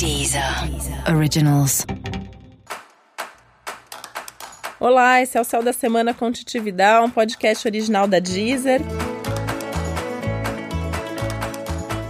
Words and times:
Deezer 0.00 0.42
Originals. 1.14 1.84
Olá, 4.80 5.20
esse 5.20 5.36
é 5.36 5.40
o 5.42 5.44
Céu 5.44 5.62
da 5.62 5.74
Semana 5.74 6.14
com 6.14 6.32
Titividade, 6.32 7.04
um 7.04 7.10
podcast 7.10 7.68
original 7.68 8.08
da 8.08 8.18
Deezer. 8.18 8.80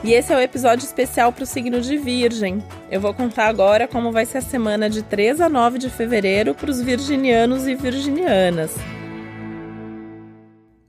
E 0.04 0.12
esse 0.12 0.32
é 0.32 0.36
o 0.36 0.40
episódio 0.40 0.84
especial 0.84 1.32
para 1.32 1.42
o 1.42 1.46
signo 1.46 1.80
de 1.80 1.98
Virgem. 1.98 2.62
Eu 2.92 3.00
vou 3.00 3.12
contar 3.12 3.48
agora 3.48 3.88
como 3.88 4.12
vai 4.12 4.24
ser 4.24 4.38
a 4.38 4.42
semana 4.42 4.88
de 4.88 5.02
3 5.02 5.40
a 5.40 5.48
9 5.48 5.76
de 5.76 5.90
fevereiro 5.90 6.54
para 6.54 6.70
os 6.70 6.80
virginianos 6.80 7.66
e 7.66 7.74
virginianas. 7.74 8.72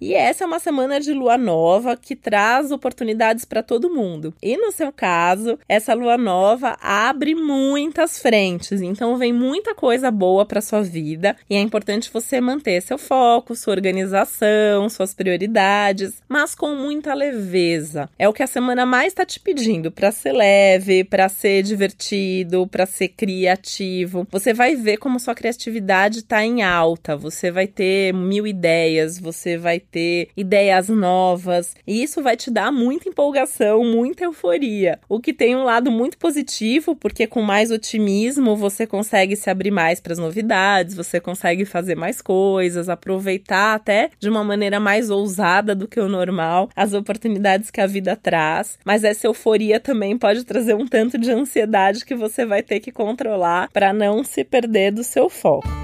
E 0.01 0.15
essa 0.15 0.43
é 0.43 0.47
uma 0.47 0.57
semana 0.57 0.99
de 0.99 1.13
lua 1.13 1.37
nova 1.37 1.95
que 1.95 2.15
traz 2.15 2.71
oportunidades 2.71 3.45
para 3.45 3.61
todo 3.61 3.93
mundo. 3.93 4.33
E 4.41 4.57
no 4.57 4.71
seu 4.71 4.91
caso, 4.91 5.59
essa 5.69 5.93
lua 5.93 6.17
nova 6.17 6.75
abre 6.81 7.35
muitas 7.35 8.17
frentes, 8.17 8.81
então 8.81 9.15
vem 9.15 9.31
muita 9.31 9.75
coisa 9.75 10.09
boa 10.09 10.43
para 10.43 10.59
sua 10.59 10.81
vida 10.81 11.35
e 11.47 11.55
é 11.55 11.59
importante 11.59 12.09
você 12.11 12.41
manter 12.41 12.81
seu 12.81 12.97
foco, 12.97 13.55
sua 13.55 13.73
organização, 13.73 14.89
suas 14.89 15.13
prioridades, 15.13 16.19
mas 16.27 16.55
com 16.55 16.73
muita 16.73 17.13
leveza. 17.13 18.09
É 18.17 18.27
o 18.27 18.33
que 18.33 18.41
a 18.41 18.47
semana 18.47 18.87
mais 18.87 19.09
está 19.09 19.23
te 19.23 19.39
pedindo 19.39 19.91
para 19.91 20.11
ser 20.11 20.31
leve, 20.31 21.03
para 21.03 21.29
ser 21.29 21.61
divertido, 21.61 22.65
para 22.65 22.87
ser 22.87 23.09
criativo. 23.09 24.27
Você 24.31 24.51
vai 24.51 24.75
ver 24.75 24.97
como 24.97 25.19
sua 25.19 25.35
criatividade 25.35 26.19
está 26.19 26.43
em 26.43 26.63
alta, 26.63 27.15
você 27.15 27.51
vai 27.51 27.67
ter 27.67 28.11
mil 28.15 28.47
ideias, 28.47 29.19
você 29.19 29.59
vai 29.59 29.79
ter 29.91 30.29
ideias 30.35 30.89
novas, 30.89 31.75
e 31.85 32.01
isso 32.01 32.21
vai 32.21 32.37
te 32.37 32.49
dar 32.49 32.71
muita 32.71 33.09
empolgação, 33.09 33.83
muita 33.83 34.23
euforia. 34.23 34.99
O 35.09 35.19
que 35.19 35.33
tem 35.33 35.55
um 35.55 35.63
lado 35.63 35.91
muito 35.91 36.17
positivo, 36.17 36.95
porque 36.95 37.27
com 37.27 37.41
mais 37.41 37.71
otimismo 37.71 38.55
você 38.55 38.87
consegue 38.87 39.35
se 39.35 39.49
abrir 39.49 39.71
mais 39.71 39.99
para 39.99 40.13
as 40.13 40.19
novidades, 40.19 40.95
você 40.95 41.19
consegue 41.19 41.65
fazer 41.65 41.95
mais 41.95 42.21
coisas, 42.21 42.89
aproveitar 42.89 43.75
até 43.75 44.09
de 44.19 44.29
uma 44.29 44.43
maneira 44.43 44.79
mais 44.79 45.09
ousada 45.09 45.75
do 45.75 45.87
que 45.87 45.99
o 45.99 46.09
normal 46.09 46.69
as 46.75 46.93
oportunidades 46.93 47.69
que 47.69 47.81
a 47.81 47.87
vida 47.87 48.15
traz. 48.15 48.77
Mas 48.85 49.03
essa 49.03 49.27
euforia 49.27 49.79
também 49.79 50.17
pode 50.17 50.43
trazer 50.43 50.73
um 50.73 50.87
tanto 50.87 51.17
de 51.17 51.31
ansiedade 51.31 52.05
que 52.05 52.15
você 52.15 52.45
vai 52.45 52.63
ter 52.63 52.79
que 52.79 52.91
controlar 52.91 53.69
para 53.71 53.93
não 53.93 54.23
se 54.23 54.43
perder 54.43 54.91
do 54.91 55.03
seu 55.03 55.29
foco. 55.29 55.80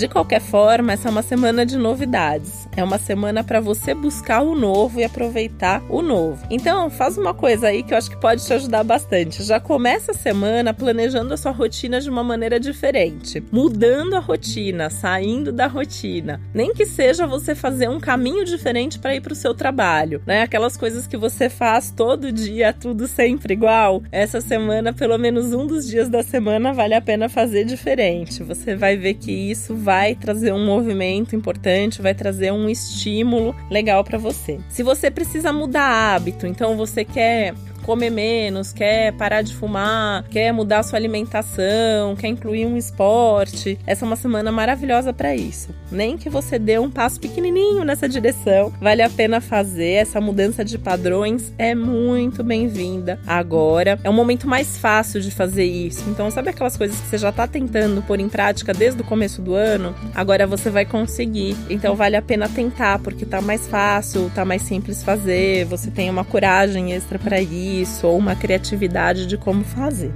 De 0.00 0.08
qualquer 0.08 0.40
forma, 0.40 0.94
essa 0.94 1.08
é 1.08 1.10
uma 1.10 1.20
semana 1.20 1.66
de 1.66 1.76
novidades. 1.76 2.66
É 2.74 2.82
uma 2.82 2.96
semana 2.96 3.44
para 3.44 3.60
você 3.60 3.92
buscar 3.92 4.40
o 4.40 4.54
novo 4.54 4.98
e 4.98 5.04
aproveitar 5.04 5.82
o 5.90 6.00
novo. 6.00 6.42
Então, 6.48 6.88
faz 6.88 7.18
uma 7.18 7.34
coisa 7.34 7.66
aí 7.66 7.82
que 7.82 7.92
eu 7.92 7.98
acho 7.98 8.08
que 8.08 8.18
pode 8.18 8.42
te 8.42 8.50
ajudar 8.54 8.82
bastante. 8.82 9.42
Já 9.42 9.60
começa 9.60 10.12
a 10.12 10.14
semana 10.14 10.72
planejando 10.72 11.34
a 11.34 11.36
sua 11.36 11.52
rotina 11.52 12.00
de 12.00 12.08
uma 12.08 12.24
maneira 12.24 12.58
diferente, 12.58 13.44
mudando 13.52 14.14
a 14.14 14.20
rotina, 14.20 14.88
saindo 14.88 15.52
da 15.52 15.66
rotina. 15.66 16.40
Nem 16.54 16.72
que 16.72 16.86
seja 16.86 17.26
você 17.26 17.54
fazer 17.54 17.90
um 17.90 18.00
caminho 18.00 18.42
diferente 18.46 18.98
para 18.98 19.14
ir 19.14 19.20
para 19.20 19.34
o 19.34 19.36
seu 19.36 19.52
trabalho, 19.52 20.22
né? 20.24 20.40
Aquelas 20.40 20.78
coisas 20.78 21.06
que 21.06 21.18
você 21.18 21.50
faz 21.50 21.90
todo 21.90 22.32
dia, 22.32 22.72
tudo 22.72 23.06
sempre 23.06 23.52
igual. 23.52 24.02
Essa 24.10 24.40
semana, 24.40 24.94
pelo 24.94 25.18
menos 25.18 25.52
um 25.52 25.66
dos 25.66 25.86
dias 25.86 26.08
da 26.08 26.22
semana, 26.22 26.72
vale 26.72 26.94
a 26.94 27.02
pena 27.02 27.28
fazer 27.28 27.64
diferente. 27.64 28.42
Você 28.42 28.74
vai 28.74 28.96
ver 28.96 29.12
que 29.12 29.30
isso 29.30 29.76
vai 29.76 29.89
trazer 30.14 30.52
um 30.52 30.64
movimento 30.64 31.34
importante, 31.34 32.02
vai 32.02 32.14
trazer 32.14 32.52
um 32.52 32.68
estímulo 32.68 33.54
legal 33.70 34.04
para 34.04 34.18
você. 34.18 34.58
Se 34.68 34.82
você 34.82 35.10
precisa 35.10 35.52
mudar 35.52 36.14
hábito, 36.14 36.46
então 36.46 36.76
você 36.76 37.04
quer 37.04 37.54
comer 37.90 38.10
menos, 38.10 38.72
quer 38.72 39.12
parar 39.14 39.42
de 39.42 39.52
fumar, 39.52 40.22
quer 40.30 40.52
mudar 40.52 40.84
sua 40.84 40.96
alimentação, 40.96 42.14
quer 42.14 42.28
incluir 42.28 42.64
um 42.64 42.76
esporte, 42.76 43.76
essa 43.84 44.04
é 44.04 44.06
uma 44.06 44.14
semana 44.14 44.52
maravilhosa 44.52 45.12
para 45.12 45.34
isso. 45.34 45.74
Nem 45.90 46.16
que 46.16 46.30
você 46.30 46.56
dê 46.56 46.78
um 46.78 46.88
passo 46.88 47.18
pequenininho 47.18 47.84
nessa 47.84 48.08
direção, 48.08 48.72
vale 48.80 49.02
a 49.02 49.10
pena 49.10 49.40
fazer. 49.40 49.94
Essa 49.94 50.20
mudança 50.20 50.64
de 50.64 50.78
padrões 50.78 51.52
é 51.58 51.74
muito 51.74 52.44
bem-vinda 52.44 53.18
agora. 53.26 53.98
É 54.04 54.08
um 54.08 54.12
momento 54.12 54.46
mais 54.46 54.78
fácil 54.78 55.20
de 55.20 55.32
fazer 55.32 55.64
isso. 55.64 56.08
Então, 56.08 56.30
sabe 56.30 56.50
aquelas 56.50 56.76
coisas 56.76 56.96
que 56.96 57.08
você 57.08 57.18
já 57.18 57.32
tá 57.32 57.48
tentando 57.48 58.02
pôr 58.02 58.20
em 58.20 58.28
prática 58.28 58.72
desde 58.72 59.00
o 59.00 59.04
começo 59.04 59.42
do 59.42 59.54
ano? 59.54 59.96
Agora 60.14 60.46
você 60.46 60.70
vai 60.70 60.84
conseguir. 60.84 61.56
Então, 61.68 61.96
vale 61.96 62.14
a 62.14 62.22
pena 62.22 62.48
tentar, 62.48 63.00
porque 63.00 63.26
tá 63.26 63.40
mais 63.40 63.66
fácil, 63.66 64.30
tá 64.32 64.44
mais 64.44 64.62
simples 64.62 65.02
fazer, 65.02 65.64
você 65.64 65.90
tem 65.90 66.08
uma 66.08 66.24
coragem 66.24 66.92
extra 66.92 67.18
para 67.18 67.40
ir 67.40 67.79
isso 67.80 68.06
ou 68.06 68.18
uma 68.18 68.34
criatividade 68.34 69.26
de 69.26 69.36
como 69.36 69.64
fazer. 69.64 70.12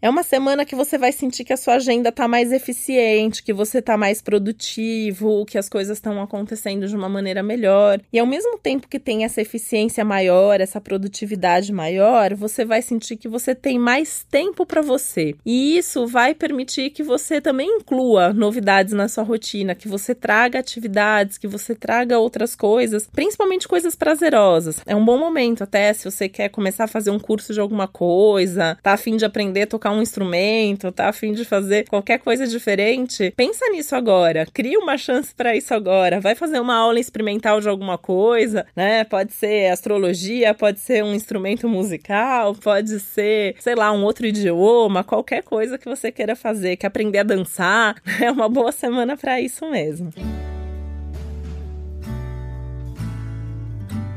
É 0.00 0.10
uma 0.10 0.22
semana 0.22 0.66
que 0.66 0.76
você 0.76 0.98
vai 0.98 1.10
sentir 1.10 1.42
que 1.42 1.54
a 1.54 1.56
sua 1.56 1.76
agenda 1.76 2.10
está 2.10 2.28
mais 2.28 2.52
eficiente, 2.52 3.42
que 3.42 3.52
você 3.52 3.78
está 3.78 3.96
mais 3.96 4.20
produtivo, 4.20 5.46
que 5.46 5.56
as 5.56 5.70
coisas 5.70 5.96
estão 5.96 6.20
acontecendo 6.20 6.86
de 6.86 6.94
uma 6.94 7.08
maneira 7.08 7.42
melhor. 7.42 7.98
E 8.12 8.18
ao 8.18 8.26
mesmo 8.26 8.58
tempo 8.58 8.88
que 8.88 9.00
tem 9.00 9.24
essa 9.24 9.40
eficiência 9.40 10.04
maior, 10.04 10.60
essa 10.60 10.82
produtividade 10.82 11.72
maior, 11.72 12.34
você 12.34 12.62
vai 12.62 12.82
sentir 12.82 13.16
que 13.16 13.26
você 13.26 13.54
tem 13.54 13.78
mais 13.78 14.24
tempo 14.30 14.66
para 14.66 14.82
você. 14.82 15.34
E 15.46 15.78
isso 15.78 16.06
vai 16.06 16.34
permitir 16.34 16.90
que 16.90 17.02
você 17.02 17.40
também 17.40 17.78
inclua 17.78 18.34
novidades 18.34 18.92
na 18.92 19.08
sua 19.08 19.24
rotina, 19.24 19.74
que 19.74 19.88
você 19.88 20.14
traga 20.14 20.58
atividades, 20.58 21.38
que 21.38 21.48
você 21.48 21.74
traga 21.74 22.18
outras 22.18 22.54
coisas, 22.54 23.08
principalmente 23.10 23.66
coisas 23.66 23.96
prazerosas. 23.96 24.82
É 24.84 24.94
um 24.94 25.04
bom 25.04 25.18
momento 25.18 25.64
até 25.64 25.90
se 25.94 26.04
você 26.04 26.28
quer 26.28 26.50
começar 26.50 26.84
a 26.84 26.88
fazer 26.88 27.10
um 27.10 27.18
curso 27.18 27.54
de 27.54 27.60
alguma 27.60 27.88
coisa, 27.88 28.76
tá 28.82 28.92
afim 28.92 29.16
de 29.16 29.24
aprender 29.24 29.62
a 29.62 29.66
tocar 29.66 29.95
um 29.96 30.02
instrumento, 30.02 30.92
tá 30.92 31.08
a 31.08 31.12
fim 31.12 31.32
de 31.32 31.44
fazer 31.44 31.88
qualquer 31.88 32.18
coisa 32.18 32.46
diferente, 32.46 33.32
pensa 33.36 33.68
nisso 33.70 33.94
agora. 33.96 34.46
Cria 34.52 34.78
uma 34.78 34.96
chance 34.96 35.34
para 35.34 35.56
isso 35.56 35.74
agora. 35.74 36.20
Vai 36.20 36.34
fazer 36.34 36.60
uma 36.60 36.76
aula 36.76 37.00
experimental 37.00 37.60
de 37.60 37.68
alguma 37.68 37.98
coisa, 37.98 38.66
né? 38.74 39.04
Pode 39.04 39.32
ser 39.32 39.72
astrologia, 39.72 40.54
pode 40.54 40.80
ser 40.80 41.02
um 41.02 41.14
instrumento 41.14 41.68
musical, 41.68 42.54
pode 42.54 43.00
ser, 43.00 43.56
sei 43.58 43.74
lá, 43.74 43.92
um 43.92 44.04
outro 44.04 44.26
idioma, 44.26 45.04
qualquer 45.04 45.42
coisa 45.42 45.78
que 45.78 45.88
você 45.88 46.12
queira 46.12 46.36
fazer, 46.36 46.76
que 46.76 46.86
aprender 46.86 47.18
a 47.18 47.24
dançar. 47.24 47.96
É 48.26 48.30
uma 48.30 48.48
boa 48.48 48.72
semana 48.72 49.16
para 49.16 49.40
isso 49.40 49.70
mesmo. 49.70 50.10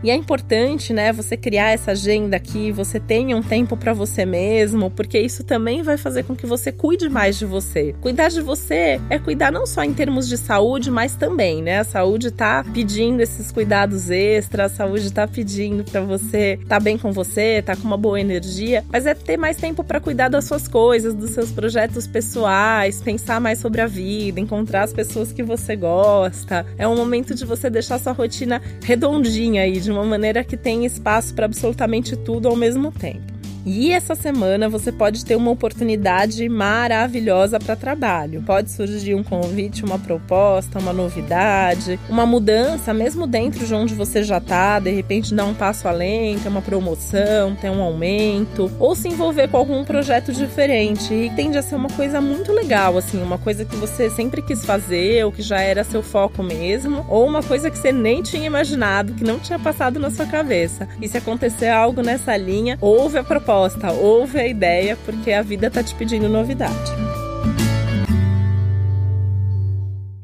E 0.03 0.09
é 0.09 0.15
importante, 0.15 0.93
né, 0.93 1.11
você 1.11 1.35
criar 1.35 1.71
essa 1.71 1.91
agenda 1.91 2.37
aqui, 2.37 2.71
você 2.71 2.99
tenha 2.99 3.35
um 3.35 3.43
tempo 3.43 3.75
para 3.75 3.93
você 3.93 4.25
mesmo, 4.25 4.89
porque 4.89 5.19
isso 5.19 5.43
também 5.43 5.83
vai 5.83 5.97
fazer 5.97 6.23
com 6.23 6.35
que 6.35 6.45
você 6.45 6.71
cuide 6.71 7.09
mais 7.09 7.37
de 7.37 7.45
você. 7.45 7.93
Cuidar 8.01 8.29
de 8.29 8.41
você 8.41 8.99
é 9.09 9.19
cuidar 9.19 9.51
não 9.51 9.65
só 9.65 9.83
em 9.83 9.93
termos 9.93 10.27
de 10.27 10.37
saúde, 10.37 10.89
mas 10.89 11.15
também, 11.15 11.61
né? 11.61 11.79
A 11.79 11.83
saúde 11.83 12.31
tá 12.31 12.63
pedindo 12.73 13.21
esses 13.21 13.51
cuidados 13.51 14.09
extras, 14.09 14.71
a 14.71 14.75
saúde 14.75 15.11
tá 15.11 15.27
pedindo 15.27 15.83
para 15.83 16.01
você 16.01 16.59
tá 16.67 16.79
bem 16.79 16.97
com 16.97 17.11
você, 17.11 17.61
tá 17.61 17.75
com 17.75 17.83
uma 17.83 17.97
boa 17.97 18.19
energia, 18.19 18.83
mas 18.89 19.05
é 19.05 19.13
ter 19.13 19.37
mais 19.37 19.57
tempo 19.57 19.83
para 19.83 19.99
cuidar 19.99 20.29
das 20.29 20.45
suas 20.45 20.67
coisas, 20.67 21.13
dos 21.13 21.31
seus 21.31 21.51
projetos 21.51 22.07
pessoais, 22.07 23.01
pensar 23.01 23.39
mais 23.39 23.59
sobre 23.59 23.81
a 23.81 23.87
vida, 23.87 24.39
encontrar 24.39 24.83
as 24.83 24.93
pessoas 24.93 25.31
que 25.31 25.43
você 25.43 25.75
gosta. 25.75 26.65
É 26.77 26.87
um 26.87 26.95
momento 26.95 27.33
de 27.33 27.45
você 27.45 27.69
deixar 27.69 27.99
sua 27.99 28.13
rotina 28.13 28.61
redondinha 28.83 29.63
aí, 29.63 29.79
de 29.79 29.88
uma 29.91 30.03
maneira 30.03 30.43
que 30.43 30.57
tem 30.57 30.85
espaço 30.85 31.33
para 31.33 31.45
absolutamente 31.45 32.15
tudo 32.15 32.47
ao 32.47 32.55
mesmo 32.55 32.91
tempo. 32.91 33.38
E 33.71 33.91
essa 33.91 34.15
semana 34.15 34.67
você 34.67 34.91
pode 34.91 35.23
ter 35.23 35.35
uma 35.35 35.51
oportunidade 35.51 36.49
maravilhosa 36.49 37.59
para 37.59 37.75
trabalho. 37.75 38.41
Pode 38.43 38.71
surgir 38.71 39.13
um 39.13 39.23
convite, 39.23 39.85
uma 39.85 39.99
proposta, 39.99 40.79
uma 40.79 40.91
novidade, 40.91 41.99
uma 42.09 42.25
mudança, 42.25 42.95
mesmo 42.95 43.27
dentro 43.27 43.67
de 43.67 43.75
onde 43.75 43.93
você 43.93 44.23
já 44.23 44.39
está, 44.39 44.79
de 44.79 44.89
repente 44.89 45.35
dar 45.35 45.45
um 45.45 45.53
passo 45.53 45.87
além, 45.87 46.39
ter 46.39 46.49
uma 46.49 46.63
promoção, 46.63 47.55
ter 47.55 47.69
um 47.69 47.83
aumento, 47.83 48.71
ou 48.79 48.95
se 48.95 49.07
envolver 49.07 49.47
com 49.49 49.57
algum 49.57 49.85
projeto 49.85 50.33
diferente. 50.33 51.13
E 51.13 51.29
tende 51.35 51.55
a 51.55 51.61
ser 51.61 51.75
uma 51.75 51.89
coisa 51.89 52.19
muito 52.19 52.51
legal, 52.51 52.97
assim, 52.97 53.21
uma 53.21 53.37
coisa 53.37 53.65
que 53.65 53.75
você 53.75 54.09
sempre 54.09 54.41
quis 54.41 54.65
fazer, 54.65 55.23
ou 55.23 55.31
que 55.31 55.43
já 55.43 55.61
era 55.61 55.83
seu 55.83 56.01
foco 56.01 56.41
mesmo, 56.41 57.05
ou 57.07 57.27
uma 57.27 57.43
coisa 57.43 57.69
que 57.69 57.77
você 57.77 57.91
nem 57.91 58.23
tinha 58.23 58.47
imaginado, 58.47 59.13
que 59.13 59.23
não 59.23 59.37
tinha 59.37 59.59
passado 59.59 59.99
na 59.99 60.09
sua 60.09 60.25
cabeça. 60.25 60.89
E 60.99 61.07
se 61.07 61.19
acontecer 61.19 61.67
algo 61.67 62.01
nessa 62.01 62.35
linha, 62.35 62.75
ouve 62.81 63.19
a 63.19 63.23
proposta 63.23 63.58
proposta, 63.59 63.91
ouve 63.91 64.39
a 64.39 64.47
ideia, 64.47 64.97
porque 65.03 65.33
a 65.33 65.41
vida 65.41 65.69
tá 65.69 65.83
te 65.83 65.93
pedindo 65.95 66.29
novidade. 66.29 66.91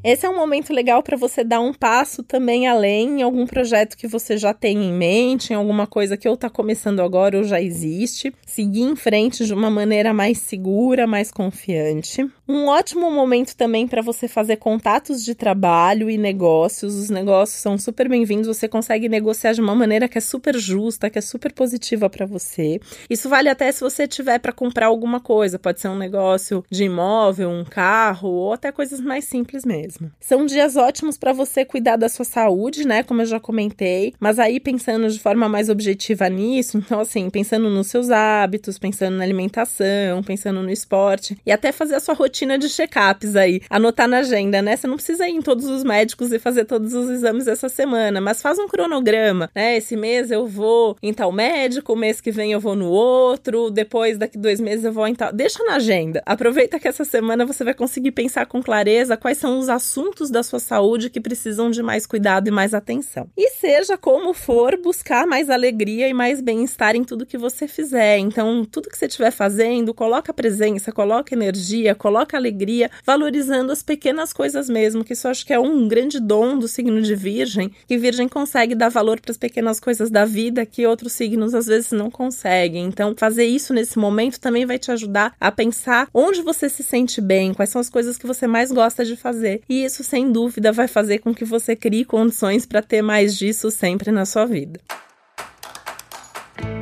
Esse 0.02 0.24
é 0.24 0.30
um 0.30 0.36
momento 0.36 0.72
legal 0.72 1.02
para 1.02 1.16
você 1.16 1.42
dar 1.42 1.60
um 1.60 1.74
passo 1.74 2.22
também 2.22 2.68
além 2.68 3.18
em 3.18 3.22
algum 3.22 3.44
projeto 3.44 3.96
que 3.96 4.06
você 4.06 4.38
já 4.38 4.54
tem 4.54 4.78
em 4.78 4.92
mente, 4.92 5.52
em 5.52 5.56
alguma 5.56 5.86
coisa 5.86 6.16
que 6.16 6.28
ou 6.28 6.34
está 6.34 6.48
começando 6.48 7.00
agora 7.00 7.36
ou 7.36 7.44
já 7.44 7.60
existe. 7.60 8.32
Seguir 8.46 8.82
em 8.82 8.94
frente 8.94 9.44
de 9.44 9.52
uma 9.52 9.68
maneira 9.68 10.14
mais 10.14 10.38
segura, 10.38 11.08
mais 11.08 11.32
confiante. 11.32 12.24
Um 12.48 12.68
ótimo 12.68 13.10
momento 13.10 13.56
também 13.56 13.88
para 13.88 14.00
você 14.00 14.28
fazer 14.28 14.58
contatos 14.58 15.24
de 15.24 15.34
trabalho 15.34 16.08
e 16.08 16.16
negócios. 16.16 16.94
Os 16.94 17.10
negócios 17.10 17.60
são 17.60 17.76
super 17.76 18.08
bem-vindos, 18.08 18.46
você 18.46 18.68
consegue 18.68 19.08
negociar 19.08 19.52
de 19.52 19.60
uma 19.60 19.74
maneira 19.74 20.06
que 20.06 20.16
é 20.16 20.20
super 20.20 20.56
justa, 20.56 21.10
que 21.10 21.18
é 21.18 21.20
super 21.20 21.52
positiva 21.52 22.08
para 22.08 22.24
você. 22.24 22.80
Isso 23.10 23.28
vale 23.28 23.48
até 23.48 23.72
se 23.72 23.80
você 23.80 24.06
tiver 24.06 24.38
para 24.38 24.52
comprar 24.52 24.86
alguma 24.86 25.18
coisa, 25.18 25.58
pode 25.58 25.80
ser 25.80 25.88
um 25.88 25.98
negócio 25.98 26.64
de 26.70 26.84
imóvel, 26.84 27.50
um 27.50 27.64
carro 27.64 28.28
ou 28.28 28.52
até 28.52 28.70
coisas 28.70 29.00
mais 29.00 29.24
simples 29.24 29.64
mesmo. 29.64 30.12
São 30.20 30.46
dias 30.46 30.76
ótimos 30.76 31.18
para 31.18 31.32
você 31.32 31.64
cuidar 31.64 31.96
da 31.96 32.08
sua 32.08 32.24
saúde, 32.24 32.86
né, 32.86 33.02
como 33.02 33.22
eu 33.22 33.26
já 33.26 33.40
comentei, 33.40 34.14
mas 34.20 34.38
aí 34.38 34.60
pensando 34.60 35.10
de 35.10 35.18
forma 35.18 35.48
mais 35.48 35.68
objetiva 35.68 36.28
nisso, 36.28 36.78
então 36.78 37.00
assim, 37.00 37.28
pensando 37.28 37.68
nos 37.68 37.88
seus 37.88 38.08
hábitos, 38.08 38.78
pensando 38.78 39.16
na 39.16 39.24
alimentação, 39.24 40.22
pensando 40.22 40.62
no 40.62 40.70
esporte 40.70 41.36
e 41.44 41.50
até 41.50 41.72
fazer 41.72 41.96
a 41.96 42.00
sua 42.00 42.14
rotina 42.14 42.35
de 42.58 42.68
check-ups 42.68 43.34
aí, 43.34 43.62
anotar 43.70 44.06
na 44.06 44.18
agenda, 44.18 44.60
né? 44.60 44.76
Você 44.76 44.86
não 44.86 44.96
precisa 44.96 45.26
ir 45.28 45.32
em 45.32 45.40
todos 45.40 45.66
os 45.66 45.82
médicos 45.82 46.32
e 46.32 46.38
fazer 46.38 46.64
todos 46.64 46.92
os 46.92 47.08
exames 47.08 47.46
essa 47.46 47.68
semana, 47.68 48.20
mas 48.20 48.42
faz 48.42 48.58
um 48.58 48.68
cronograma, 48.68 49.50
né? 49.54 49.76
Esse 49.76 49.96
mês 49.96 50.30
eu 50.30 50.46
vou 50.46 50.96
em 51.02 51.14
tal 51.14 51.32
médico, 51.32 51.96
mês 51.96 52.20
que 52.20 52.30
vem 52.30 52.52
eu 52.52 52.60
vou 52.60 52.74
no 52.74 52.88
outro, 52.88 53.70
depois 53.70 54.18
daqui 54.18 54.36
dois 54.36 54.60
meses 54.60 54.84
eu 54.84 54.92
vou 54.92 55.06
em 55.06 55.14
tal. 55.14 55.32
Deixa 55.32 55.62
na 55.64 55.76
agenda. 55.76 56.22
Aproveita 56.26 56.78
que 56.78 56.88
essa 56.88 57.04
semana 57.04 57.46
você 57.46 57.64
vai 57.64 57.74
conseguir 57.74 58.10
pensar 58.10 58.46
com 58.46 58.62
clareza 58.62 59.16
quais 59.16 59.38
são 59.38 59.58
os 59.58 59.68
assuntos 59.68 60.30
da 60.30 60.42
sua 60.42 60.58
saúde 60.58 61.08
que 61.08 61.20
precisam 61.20 61.70
de 61.70 61.82
mais 61.82 62.06
cuidado 62.06 62.48
e 62.48 62.50
mais 62.50 62.74
atenção. 62.74 63.28
E 63.36 63.50
seja 63.50 63.96
como 63.96 64.34
for, 64.34 64.76
buscar 64.76 65.26
mais 65.26 65.48
alegria 65.48 66.08
e 66.08 66.14
mais 66.14 66.40
bem-estar 66.40 66.96
em 66.96 67.04
tudo 67.04 67.26
que 67.26 67.38
você 67.38 67.68
fizer. 67.68 68.18
Então, 68.18 68.64
tudo 68.64 68.88
que 68.88 68.98
você 68.98 69.06
estiver 69.06 69.30
fazendo, 69.30 69.94
coloca 69.94 70.34
presença, 70.34 70.90
coloca 70.90 71.34
energia, 71.34 71.94
coloca 71.94 72.25
alegria, 72.34 72.90
valorizando 73.04 73.70
as 73.70 73.82
pequenas 73.82 74.32
coisas 74.32 74.70
mesmo, 74.70 75.04
que 75.04 75.12
isso 75.12 75.28
acho 75.28 75.44
que 75.44 75.52
é 75.52 75.60
um 75.60 75.86
grande 75.86 76.18
dom 76.18 76.58
do 76.58 76.66
signo 76.66 77.02
de 77.02 77.14
Virgem, 77.14 77.70
que 77.86 77.98
Virgem 77.98 78.28
consegue 78.28 78.74
dar 78.74 78.88
valor 78.88 79.20
para 79.20 79.30
as 79.30 79.36
pequenas 79.36 79.78
coisas 79.78 80.10
da 80.10 80.24
vida 80.24 80.64
que 80.64 80.86
outros 80.86 81.12
signos 81.12 81.54
às 81.54 81.66
vezes 81.66 81.92
não 81.92 82.10
conseguem. 82.10 82.86
Então, 82.86 83.14
fazer 83.16 83.44
isso 83.44 83.74
nesse 83.74 83.98
momento 83.98 84.40
também 84.40 84.64
vai 84.64 84.78
te 84.78 84.90
ajudar 84.90 85.34
a 85.38 85.52
pensar 85.52 86.08
onde 86.14 86.40
você 86.40 86.68
se 86.68 86.82
sente 86.82 87.20
bem, 87.20 87.52
quais 87.52 87.70
são 87.70 87.80
as 87.80 87.90
coisas 87.90 88.16
que 88.16 88.26
você 88.26 88.46
mais 88.46 88.72
gosta 88.72 89.04
de 89.04 89.16
fazer. 89.16 89.60
E 89.68 89.84
isso, 89.84 90.02
sem 90.02 90.32
dúvida, 90.32 90.72
vai 90.72 90.88
fazer 90.88 91.18
com 91.18 91.34
que 91.34 91.44
você 91.44 91.76
crie 91.76 92.04
condições 92.04 92.64
para 92.64 92.80
ter 92.80 93.02
mais 93.02 93.36
disso 93.36 93.70
sempre 93.70 94.10
na 94.10 94.24
sua 94.24 94.46
vida. 94.46 94.80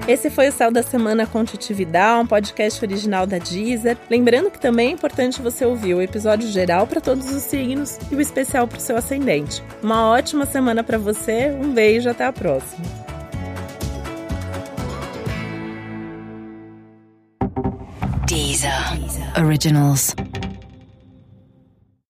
Esse 0.07 0.29
foi 0.29 0.49
o 0.49 0.53
Céu 0.53 0.71
da 0.71 0.83
Semana 0.83 1.27
com 1.27 1.43
Titividade, 1.43 2.23
um 2.23 2.27
podcast 2.27 2.85
original 2.85 3.27
da 3.27 3.39
Deezer. 3.39 3.97
Lembrando 4.11 4.51
que 4.51 4.61
também 4.61 4.89
é 4.89 4.93
importante 4.93 5.41
você 5.41 5.65
ouvir 5.65 5.95
o 5.95 6.03
episódio 6.03 6.47
geral 6.49 6.87
para 6.87 7.01
todos 7.01 7.31
os 7.33 7.43
signos 7.43 7.99
e 8.13 8.15
o 8.15 8.21
especial 8.21 8.69
para 8.69 8.77
o 8.77 8.81
seu 8.81 8.99
ascendente. 8.99 9.63
Uma 9.83 10.11
ótima 10.11 10.45
semana 10.45 10.85
para 10.85 10.99
você, 10.99 11.51
um 11.53 11.73
beijo, 11.73 12.11
até 12.11 12.27
a 12.27 12.33
próxima. 12.33 12.85
Deezer. 18.27 18.73
Originals. 19.43 20.15